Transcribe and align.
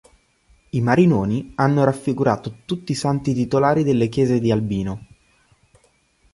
I 0.71 0.81
Marinoni 0.81 1.51
hanno 1.57 1.83
raffigurato 1.83 2.61
tutti 2.65 2.91
i 2.93 2.95
santi 2.95 3.35
titolari 3.35 3.83
delle 3.83 4.09
chiese 4.09 4.39
di 4.39 4.51
Albino. 4.51 5.05